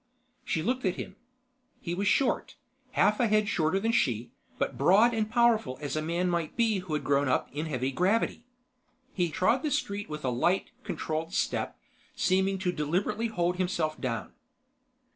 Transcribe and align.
She 0.43 0.63
looked 0.63 0.83
at 0.83 0.95
him. 0.95 1.15
He 1.79 1.93
was 1.93 2.07
short, 2.07 2.55
half 2.93 3.19
a 3.19 3.27
head 3.27 3.47
shorter 3.47 3.79
than 3.79 3.91
she, 3.91 4.31
but 4.57 4.75
broad 4.75 5.13
and 5.13 5.29
powerful 5.29 5.77
as 5.79 5.95
a 5.95 6.01
man 6.01 6.27
might 6.27 6.57
be 6.57 6.79
who 6.79 6.95
had 6.95 7.03
grown 7.03 7.27
up 7.27 7.49
in 7.53 7.67
heavy 7.67 7.91
gravity. 7.91 8.43
He 9.13 9.29
trod 9.29 9.61
the 9.61 9.69
street 9.69 10.09
with 10.09 10.25
a 10.25 10.31
light, 10.31 10.71
controlled 10.83 11.35
step, 11.35 11.77
seeming 12.15 12.57
to 12.57 12.71
deliberately 12.71 13.27
hold 13.27 13.57
himself 13.57 14.01
down. 14.01 14.33